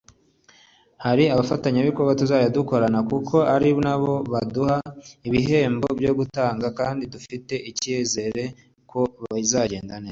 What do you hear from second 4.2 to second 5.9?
baduha ibihembo